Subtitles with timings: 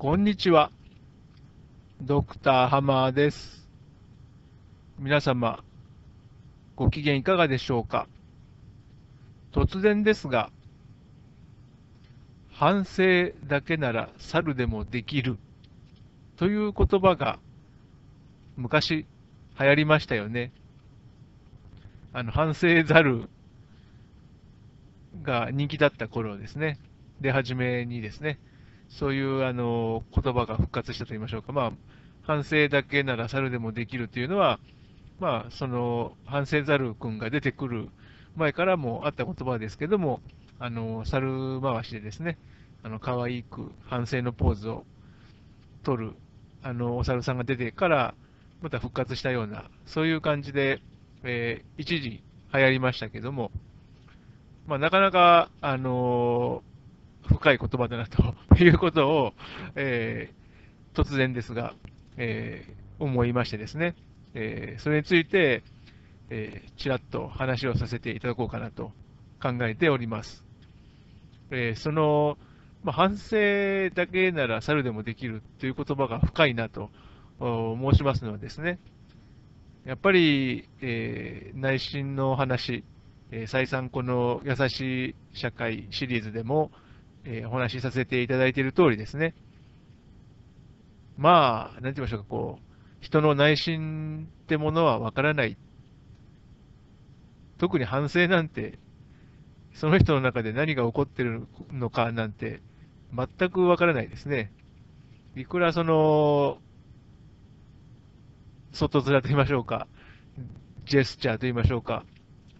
[0.00, 0.70] こんにちは。
[2.00, 3.68] ドクターハマーです。
[4.96, 5.64] 皆様、
[6.76, 8.06] ご機嫌いかがでしょうか？
[9.50, 10.52] 突然ですが、
[12.52, 15.36] 反省だけなら猿でもできる
[16.36, 17.40] という言葉が
[18.56, 19.04] 昔
[19.58, 20.52] 流行りましたよね。
[22.12, 23.28] あの、反省猿
[25.24, 26.78] が人気だった頃ですね。
[27.20, 28.38] で、初めにですね、
[28.88, 31.52] そういうあの言葉が復活したと言いましょうか。
[31.52, 31.72] まあ、
[32.22, 34.58] 反省だけなら猿でもできるというのは、
[35.20, 37.88] まあ、その反省猿君が出てくる
[38.36, 40.20] 前からもあった言葉ですけども、
[40.58, 42.38] あの猿回しでですね、
[42.82, 44.84] あの可愛く反省のポーズを
[45.82, 46.12] 取る
[46.62, 48.14] あのお猿さんが出てから、
[48.60, 50.80] また復活したような、そういう感じで、
[51.22, 53.50] えー、一時流行りましたけども、
[54.66, 56.77] まあ、なかなか、あのー、
[57.26, 59.34] 深い言葉だなということを、
[59.74, 61.74] えー、突然ですが、
[62.16, 63.94] えー、思いましてですね、
[64.34, 65.62] えそれについて、
[66.30, 68.92] えちらっと話をさせていただこうかなと
[69.42, 70.44] 考えております。
[71.50, 72.36] えその、
[72.82, 76.90] まあ、反省だけなら猿でもできるという言葉が深いなと
[77.40, 78.78] 申しますのはですね、
[79.84, 82.84] やっぱり、えー、内心の話、
[83.30, 86.70] えー、再三この優しい社会シリーズでも、
[87.30, 89.34] えー、お話しさせていただいている通りですね、
[91.18, 92.64] まあ、なんて言いましょうか、こう、
[93.00, 95.58] 人の内心ってものはわからない。
[97.58, 98.78] 特に反省なんて、
[99.74, 102.62] その人の中で何が起こってるのかなんて、
[103.14, 104.50] 全くわからないですね。
[105.36, 106.58] いくらその、
[108.72, 109.86] 外面と言いましょうか、
[110.86, 112.06] ジェスチャーと言いましょうか、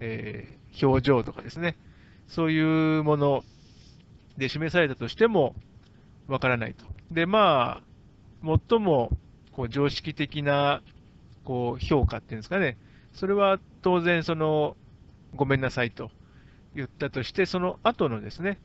[0.01, 1.79] えー、表情とかですね、
[2.27, 3.45] そういうもの
[4.39, 5.55] で示されたとしても
[6.29, 6.85] わからないと。
[7.11, 7.83] で、ま
[8.43, 9.11] あ、最も
[9.53, 10.83] こう常識的な
[11.45, 12.79] こう評価っていうんですかね、
[13.13, 14.77] それは当然、その、
[15.35, 16.11] ごめんなさいと
[16.75, 18.59] 言ったとして、その後のですね、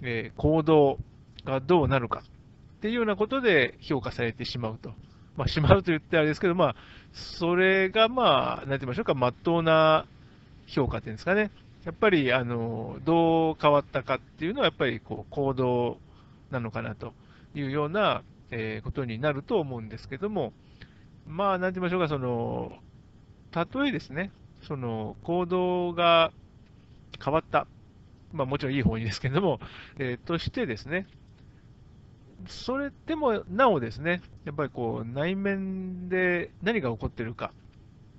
[0.00, 0.98] えー、行動
[1.44, 2.22] がどうなるか
[2.78, 4.94] っていうようなことで評価されてしまうと。
[5.36, 6.76] まあ、しまうと言ってあれですけど、まあ、
[7.12, 10.06] それがまあ、なんて言いましょうか、まっとうな
[10.66, 11.50] 評価っていうんですかね。
[11.84, 15.98] やっぱり、あの、どう変わったかっていうのは、やっぱりこう行動
[16.50, 17.12] なのかなと
[17.54, 20.52] いうような、え、ことになると思うんですけども、
[21.26, 22.72] まあ、なんて言いましょうか、その、
[23.50, 24.30] たとえですね、
[24.62, 26.32] その行動が
[27.22, 27.66] 変わった、
[28.32, 29.58] まあ、もちろんいい方にですけども、
[29.98, 31.06] えー、としてですね、
[32.46, 37.52] それでもなおですね、やっぱりこう内面で何が起こってるか、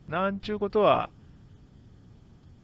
[0.08, 1.10] なんちゅうことは、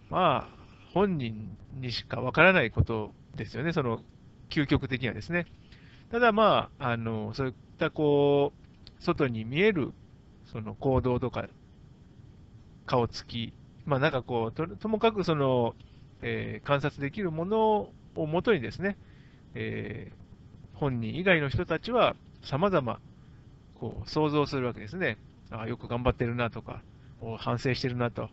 [0.09, 0.58] まあ、
[0.93, 4.01] 本人にしかわからないことですよね、その
[4.49, 5.45] 究極的にはですね。
[6.11, 9.93] ただまあ、あのそういったこう、外に見える
[10.45, 11.47] その行動とか、
[12.85, 13.53] 顔つき、
[13.85, 15.75] まあなんかこう、とともかくその、
[16.21, 18.97] えー、観察できるものをもとにですね、
[19.53, 22.99] えー、本人以外の人たちは様々
[23.79, 25.17] こう想像するわけですね。
[25.51, 26.81] あよく頑張ってるなとか、
[27.37, 28.29] 反省してるなと、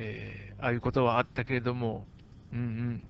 [0.00, 2.06] えー、ああいうことはあったけれども、
[2.52, 3.02] うんうん、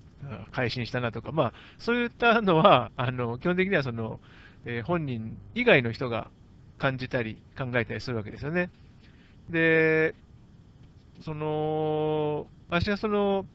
[0.50, 4.20] 改心したなとか、まあ、そういったのは、あの基本的にはその、
[4.64, 6.28] えー、本人以外の人が
[6.78, 8.70] 感じたり考えたりするわけですよね。
[9.48, 10.14] で、
[11.20, 13.46] その、私はその、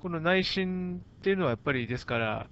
[0.00, 2.46] この内心っていうのはやっぱりですから、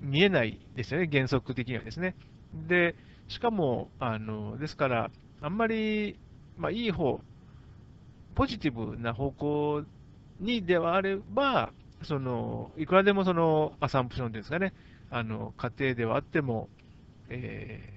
[0.00, 2.16] 見えないですよね、原則的にはですね。
[2.68, 2.96] で、
[3.28, 6.18] しかも、あのですから、あんまり、
[6.56, 7.20] まあ、いい方、
[8.36, 9.82] ポジティブな方向
[10.38, 14.74] にではあれば、そのいくらでもそのアサンプションですかね、
[15.10, 16.68] あの家庭ではあっても、
[17.30, 17.92] え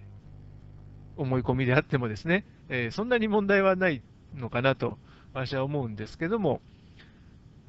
[1.18, 4.02] ー、思い込みであってもですね、えー、そんなに問題はない
[4.34, 4.98] のかなと
[5.34, 6.62] 私は思うんですけども、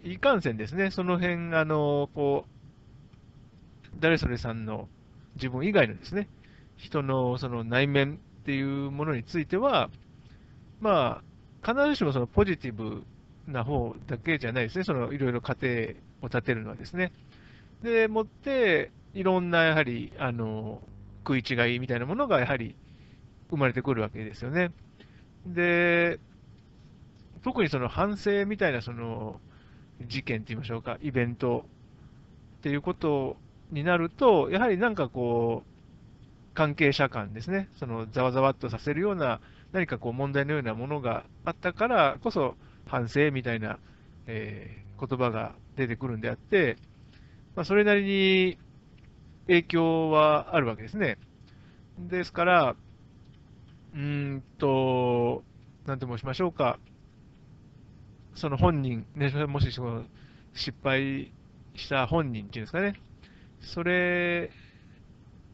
[0.04, 4.88] いかんせんですね、その辺あのこう誰それさんの
[5.34, 6.28] 自分以外のですね、
[6.76, 9.90] 人のその内面っていうものについては、
[10.80, 11.29] まあ、
[11.62, 13.04] 必ずしもそのポジティブ
[13.46, 15.72] な方だけじゃないですね、そのいろいろ家庭
[16.22, 17.12] を立てるのはですね。
[17.82, 20.80] でもって、いろんなやはりあの
[21.26, 22.76] 食い違いみたいなものがやはり
[23.50, 24.70] 生まれてくるわけですよね。
[25.46, 26.18] で、
[27.42, 29.40] 特にその反省みたいなその
[30.06, 31.64] 事件といいましょうか、イベント
[32.58, 33.36] っていうこと
[33.70, 39.40] になると、やはりなんかこう、関係者間ですね、そのざわざわっとさせるような、
[39.72, 42.56] 何かこう問題のようなものがあったからこそ、
[42.86, 43.78] 反省みたいな、
[44.26, 46.76] えー、言葉が出てくるんであって、
[47.54, 48.58] まあ、それなりに
[49.46, 51.18] 影響はあるわけですね。
[51.98, 52.76] ですから、
[53.94, 55.44] うーんと、
[55.86, 56.78] なんと申しましょうか、
[58.34, 60.04] その本人、ね、もしその
[60.54, 61.32] 失敗
[61.74, 62.94] した本人っていうんですかね、
[63.60, 64.50] それ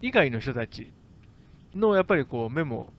[0.01, 0.93] 以外の人たち
[1.75, 2.93] のやっぱりこう目も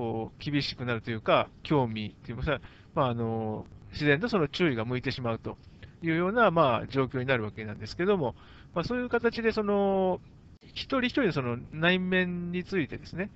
[0.00, 2.58] こう厳しくなるというか、興味っていうか、
[2.94, 5.58] まあ、あの自然とその注意が向いてしまうと
[6.02, 8.34] いうような、まあ、状況になるわけなんですけども、
[8.74, 10.22] まあ、そういう形でその
[10.62, 13.30] 一人一人のその内面についてですね、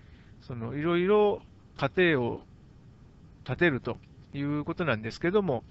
[0.48, 1.42] いろいろ
[1.76, 2.40] 家庭を
[3.44, 3.98] 立てると
[4.32, 5.64] いうことなんですけども、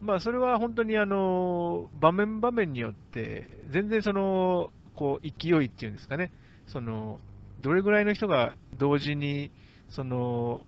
[0.00, 6.32] まあ、それは本当にあの場面場面によって、全然そのこう勢いっていうんですかね、
[6.66, 7.20] その
[7.60, 9.52] どれぐらいの人が同時に
[9.94, 10.60] その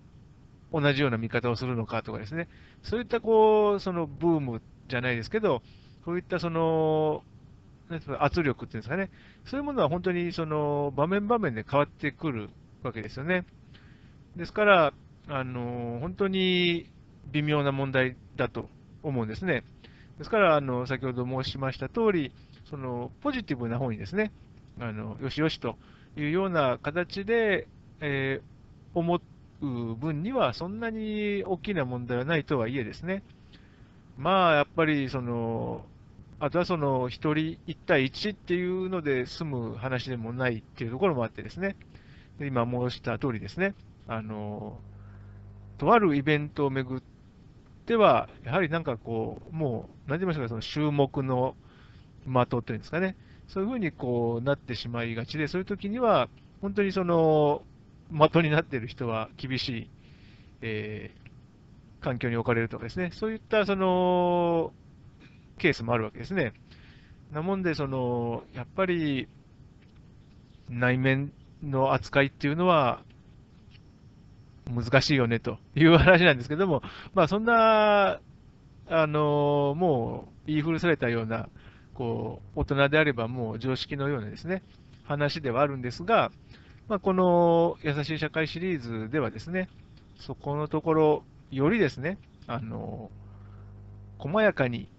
[0.71, 2.47] 同じような見方をするのかとかですね、
[2.81, 5.61] そういったこうそのブームじゃないですけど、
[6.05, 7.23] そういったその
[8.19, 9.09] 圧力っていうんですかね、
[9.45, 12.49] そういうものは本当にその場面場面で変わってくる
[12.83, 13.45] わけですよね。
[14.37, 14.93] ですから、
[15.27, 16.89] あの本当に
[17.31, 18.69] 微妙な問題だと
[19.03, 19.63] 思うんですね。
[20.17, 22.31] ですから、あの先ほど申しました通り、
[22.69, 24.31] そのポジティブな方にですね、
[24.79, 25.75] あのよしよしと
[26.15, 27.67] いうような形で、
[27.99, 28.56] えー、
[28.99, 29.21] 思
[29.61, 33.23] う分には、そんなに大きな問題はないとはいえですね、
[34.17, 35.85] まあ、やっぱりその、
[36.39, 37.33] あとはその1人
[37.67, 41.75] 1対1っていうので済む話でもないっていうところもあってですね、
[42.39, 43.73] 今申した通りですね、
[44.07, 44.79] あの、
[45.77, 47.01] とあるイベントをめぐっ
[47.85, 51.55] ては、やはりなんかこう、もう、何て言いましょうか、その注目の
[52.25, 53.15] 的というんですかね、
[53.47, 56.29] そういうふうにこうなってしまいがちで、そういう時には、
[56.61, 57.63] 本当にその、
[58.11, 59.89] 的になっている人は厳しい、
[60.61, 64.71] えー、環境に置かれるとかですね、そういったその
[65.57, 66.53] ケースもあるわけですね。
[67.31, 69.27] なもんで、そのやっぱり
[70.69, 71.31] 内面
[71.63, 73.01] の扱いっていうのは
[74.73, 76.81] 難しいよねという話なんですけども、
[77.13, 78.19] まあ、そんな、
[78.89, 81.49] あのもう言い古されたような
[81.93, 84.63] こう大人であればもう常識のようなですね
[85.03, 86.31] 話ではあるんですが、
[86.87, 89.67] まあ、この優しい社会シリーズではですね、
[90.19, 92.17] そこのところ、よりですね、
[92.47, 93.09] あの
[94.17, 94.89] 細やかに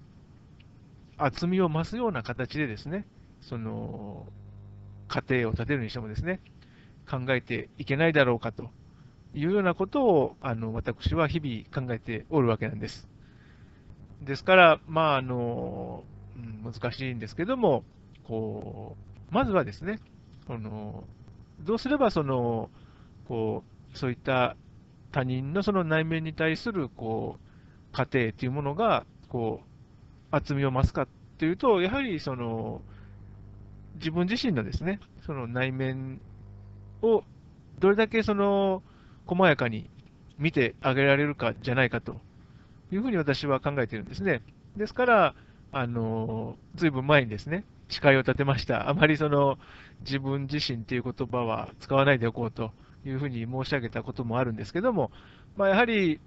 [1.16, 3.06] 厚みを増すような形でですね、
[3.40, 4.26] その
[5.08, 6.40] 家庭を建てるにしてもですね、
[7.10, 8.70] 考えていけないだろうかと
[9.34, 13.08] いうようなことをあの私は日々考えておるわけなんです。
[14.22, 16.04] ですから、まああの
[16.62, 17.82] 難しいんですけども、
[18.24, 18.96] こ
[19.30, 20.00] うまずはですね、
[20.46, 21.04] この
[21.60, 22.70] どうすればその
[23.26, 23.62] こ
[23.94, 24.56] うそういった
[25.12, 29.68] 他人のその内面に対するこう過程というものがこう
[30.30, 31.08] 厚みを増すか
[31.38, 32.82] というと、やはりその
[33.94, 36.20] 自分自身のですねその内面
[37.02, 37.22] を
[37.78, 38.82] どれだけその
[39.26, 39.88] 細やかに
[40.38, 42.20] 見てあげられるかじゃないかと
[42.92, 44.42] いうふうに私は考えているんですね。
[44.76, 45.34] ですから、
[45.72, 48.88] あのずいぶん前にですね、誓いを立てました。
[48.88, 49.58] あまりその
[50.00, 52.72] 自分自身という言葉は使わないでおこうと
[53.04, 55.10] いうふうに申し上げたこともあるんですけども、
[55.56, 56.20] まあ、やはり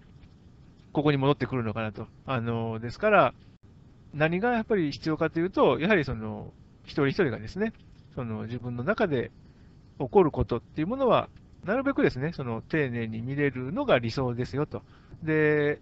[0.92, 2.08] ここに戻ってくるのかなと。
[2.26, 3.34] あのですから、
[4.14, 6.52] 何がやっぱり必要かというと、やはりその
[6.84, 7.74] 一人一人がですね、
[8.16, 9.32] その自分の中で
[10.00, 11.30] 起こることっていうものは、
[11.64, 14.82] なるべくですね、その丁寧に見れるのが理想ですよと。
[15.24, 15.80] で、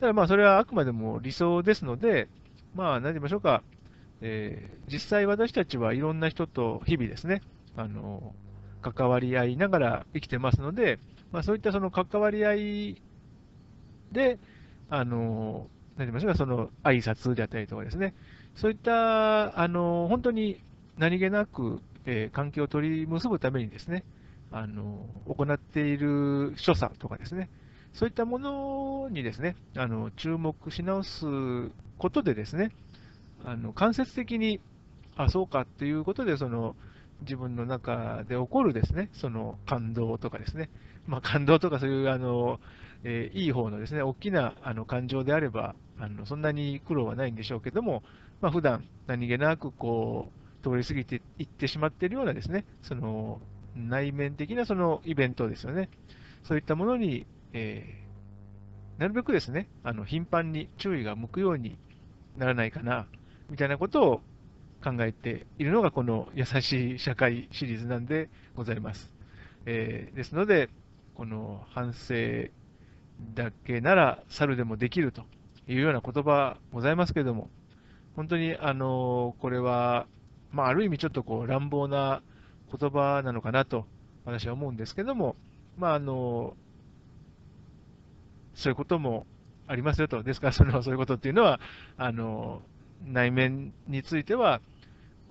[0.00, 2.28] ただまあそれはあくまでも理想ですので、
[2.74, 3.62] まあ何て言いましょうか、
[4.20, 7.42] えー、実際私たちはいろんな人と日々ですね、
[7.76, 8.34] あの、
[8.82, 10.98] 関わり合いながら生きてますので、
[11.32, 13.02] まあ、そういったその関わり合い
[14.12, 14.38] で、
[14.88, 18.14] あの、何て言いましょうか、その挨拶であったりとかですね、
[18.54, 20.62] そういった、あの、本当に
[20.96, 24.04] 何気なく、えー、関係を取り結ぶためにですね、
[24.50, 27.50] あの、行っている所作とかですね、
[27.92, 31.26] そういったものにですね、あの、注目し直す
[31.98, 32.70] ことでですね、
[33.44, 34.60] あの間接的に、
[35.16, 36.76] あ、そうかっていうことで、その
[37.22, 40.70] 自分の中で起こるですね、その感動とかですね、
[41.06, 42.60] まあ、感動とかそういうあの、
[43.04, 48.02] えー、いい方のですね、大きなあの感情であれば、あのそんなに苦労はないんでしょうけども、
[48.40, 50.30] まあ、普段何気なくこ
[50.62, 53.40] う通り過ぎていってしまっているようなですね、その
[53.76, 55.88] 内面的なそのイベントですよね。
[56.44, 61.78] そういったものに、えー、なるべくですね、あの頻繁に注意が向くように
[62.36, 63.06] ならないかな、
[63.50, 64.20] みたいなことを
[64.82, 69.10] 考えているのがこの優しい社会シリーズなんでございます。
[69.66, 70.68] えー、ですので、
[71.14, 72.14] この反省
[73.34, 75.22] だけなら猿でもできると
[75.66, 77.50] いうような言葉ございますけれども、
[78.14, 80.06] 本当にあのこれは、
[80.52, 82.22] まあ、ある意味ちょっとこう乱暴な
[82.76, 83.86] 言葉なのかなと
[84.24, 85.36] 私は思うんですけども、
[85.76, 86.54] まあ、あの、
[88.54, 89.26] そういうことも
[89.66, 90.22] ありますよと。
[90.22, 91.60] ですから、その、そういうことっていうのは、
[91.96, 92.62] あの、
[93.04, 94.60] 内面については、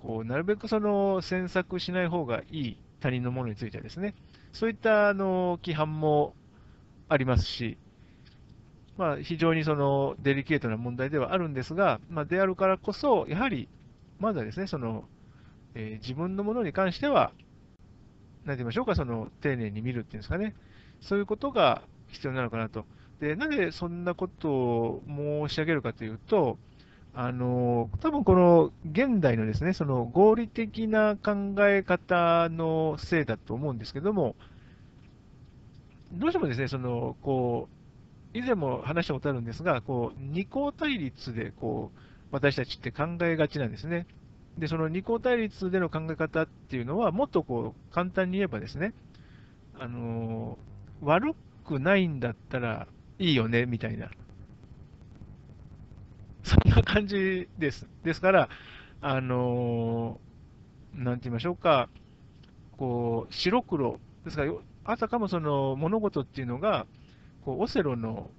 [0.02, 4.14] こう、なるべくその、詮索しない方がいい他人のものについてはですね、
[4.52, 6.34] そういったあの規範も
[7.08, 7.78] ありますし、
[8.96, 13.68] まあ、非常にそのデリケートな問題ではあるんですが、まあ、であるからこそ、やはり、
[14.18, 15.04] まずはですね、その、
[15.74, 17.32] えー、自分のものに関しては、
[18.44, 20.54] 何て言いましょうか、その丁寧に見るっていうんですかね、
[21.00, 22.86] そういうことが必要なのかなと。
[23.20, 26.58] で、なぜそんなことを申し上げるかというと、
[27.14, 34.36] あの、多分この現代のですね、その合理的な考え方のせいだと思うんですけども、
[36.12, 37.68] どうしてもですね、その、こ
[38.34, 41.98] う、以前も話したことあるんですが、こう、二項対立で、こう、
[42.30, 44.06] 私たちって考えがちなんですね。
[44.58, 48.92] で、その二項対立での考え方っていうのは、もっとこう、簡単に言えばですね、
[49.78, 50.58] あの、
[51.00, 51.34] 悪
[51.64, 52.86] くないんだったら
[53.18, 54.10] いいよね、みたいな。
[56.48, 57.86] そんな感じです。
[58.04, 58.48] ですから、
[59.00, 61.88] あのー、なんて言いましょうか、
[62.76, 64.52] こう、白黒、ですから、
[64.84, 66.86] あたかもその物事っていうのが、
[67.44, 68.30] こうオセロの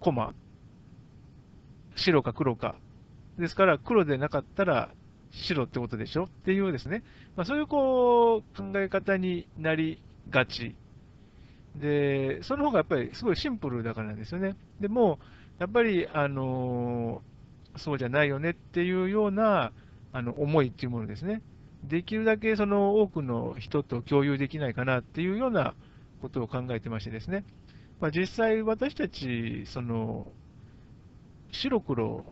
[0.00, 0.32] コマ、
[1.96, 2.74] 白か黒か、
[3.38, 4.90] ですから黒でなかったら
[5.30, 6.24] 白ってことでしょ？
[6.24, 7.02] っていうですね、
[7.36, 10.00] まあ、そういうこう考え方になり
[10.30, 10.74] がち。
[11.76, 14.56] で、その方がやっぱりすごいシンプルだからなんですよね。
[14.80, 15.18] でも、
[15.60, 17.22] やっぱり、あの
[17.76, 19.72] そうじゃないよねっていうような
[20.12, 21.42] あの思いっていうものですね。
[21.84, 25.74] できるだけその多くの人と共有できないかなっていうような
[26.20, 27.44] ことを考えてましてですね。
[28.00, 30.26] まあ、実際私たち、その、
[31.52, 32.24] 白黒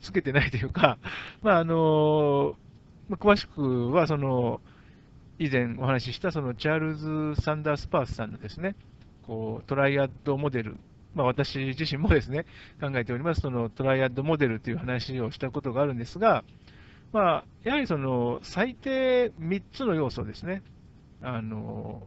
[0.00, 0.98] つけてないというか、
[1.40, 2.56] まあ、あの、
[3.12, 4.60] 詳しくは、その、
[5.38, 8.76] 以前お話ししたそのチャールズ・サンダースパースさんのですね、
[9.22, 10.76] こうトライアッドモデル
[11.14, 12.46] まあ、私自身もですね、
[12.80, 16.44] 考えております、そのトライアッドモデルという話をしたことがあるんですが、
[17.12, 20.62] まあ、やはりその最低3つの要素ですね、
[21.20, 22.02] あの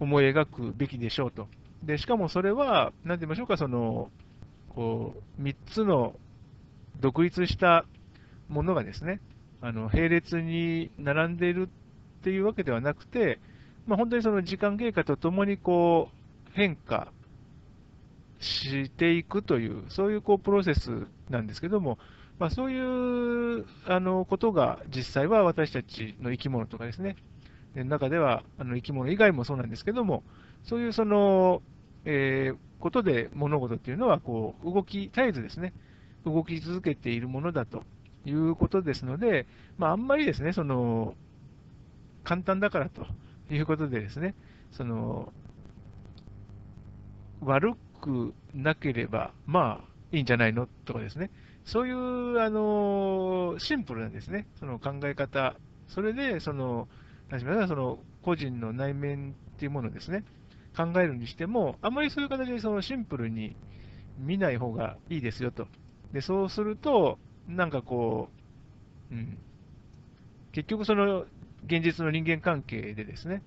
[0.00, 1.48] 思い描くべきでしょうと。
[1.82, 4.10] でしかもそれは、なんて言いましょうか、その
[4.68, 6.14] こう3つの
[7.00, 7.84] 独立した
[8.48, 9.20] ものがですね、
[9.60, 11.68] あの並列に並んでいる
[12.20, 13.40] っていうわけではなくて、
[13.86, 17.08] まあ、本当にその時間経過とともにこう変化
[18.40, 21.98] していくという、そういうこうプロセスなんですけども、
[22.38, 22.78] まあ、そうい
[23.60, 27.16] うあのことが実際は私たちの生き物とかですね、
[27.74, 30.22] 中ではあの生き物以外もそうなんですけども、
[30.64, 31.62] そういうその、
[32.04, 35.72] えー、ことで物事っていうのはこう動き絶えずですね、
[36.24, 37.82] 動き続けているものだと
[38.24, 41.14] いうことですので、まあ、あんまりですね、その
[42.22, 43.06] 簡単だからと
[43.52, 44.34] いうことでですね、
[44.70, 45.32] その
[47.40, 51.30] 悪くなければ、まあ、いいんじゃないのとかですね、
[51.64, 55.54] そういう、あの、シンプルなんですね、その考え方。
[55.88, 56.88] それで、その、
[57.30, 60.24] 何しまその、個人の内面っていうものですね、
[60.76, 63.56] 考えるにしても、あまりそういう形でそのシンプルに
[64.18, 65.66] 見ない方がいいですよと。
[66.12, 68.28] で、そうすると、なんかこ
[69.10, 69.38] う、うん、
[70.52, 71.24] 結局その
[71.66, 73.42] 現実の人間関係でですね、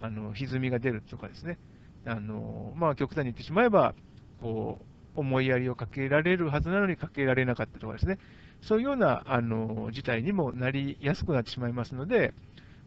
[0.00, 1.58] あの、歪みが出るとかですね、
[2.06, 3.94] あの、まあ、極端に言ってしまえば、
[4.40, 4.78] こ
[5.16, 8.18] う、思いやりをかけられるはずなのにかけられなかったとかですね、
[8.60, 12.32] そういうような、あの、事態にもなりやすくなってしまいますので、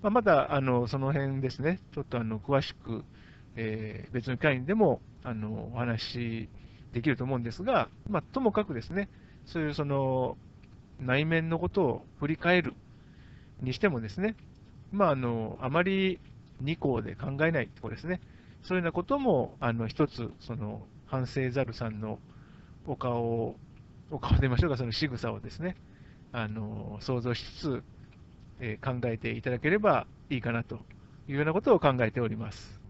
[0.01, 3.03] まあ、また、あの、その辺ですね、ちょっとあの、詳しく、
[3.55, 6.49] えー、別の会員でも、あの、お話し
[6.93, 9.09] できると思うんですが、まあ、ともかくですね、
[9.45, 10.37] そういうその、
[10.99, 12.73] 内面のことを振り返る
[13.61, 14.35] にしてもですね、
[14.91, 16.19] まあ、あの、あまり
[16.59, 18.21] 二項で考えないところですね。
[18.63, 22.19] そういうようなことも、あの、一つ、その、反省ざるさんの
[22.85, 23.55] お顔を、
[24.09, 25.75] お顔でましょうか、その仕草をですね、
[26.31, 27.83] あの、想像しつつ、
[28.59, 30.79] えー、考えていただければいいかなと
[31.27, 32.80] いうようなことを考えております。